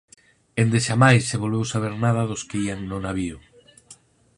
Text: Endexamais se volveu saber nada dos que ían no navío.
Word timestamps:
Endexamais 0.63 1.23
se 1.29 1.39
volveu 1.43 1.63
saber 1.73 1.93
nada 2.05 2.27
dos 2.29 2.41
que 2.49 2.61
ían 2.65 2.79
no 2.89 2.97
navío. 3.05 3.37